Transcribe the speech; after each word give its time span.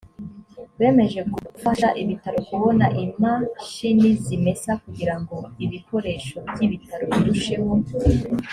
bemeje 0.79 1.19
gugfasha 1.31 1.87
ibitaro 2.01 2.39
kubona 2.49 2.85
imashini 3.03 4.09
zimesa 4.25 4.71
kugira 4.83 5.15
ngo 5.21 5.37
ibikoresho 5.65 6.37
by’ibitaro 6.53 7.05
birusheho 7.13 7.69